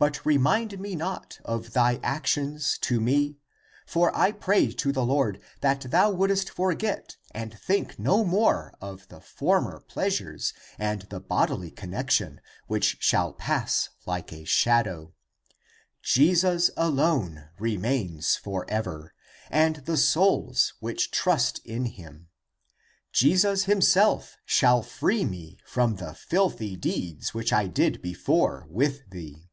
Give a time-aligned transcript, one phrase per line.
[0.00, 3.40] But remind me not of thy actions to me.
[3.84, 9.08] For I pray to the Lord that thou wouldest forget and think no more of
[9.08, 15.14] the former pleasures and the bodily con nection, which shall pass like a shadow,
[16.00, 19.12] Jesus alone remains forever,
[19.50, 22.28] and the souls which trust in him.
[23.10, 29.46] Jesus himself shall free me from the filthy deeds which I did before with thee."